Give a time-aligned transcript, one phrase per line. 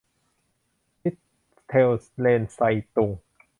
[1.01, 1.15] มิต
[1.67, 1.89] เทล
[2.19, 2.59] เลนไซ
[2.95, 3.11] ตุง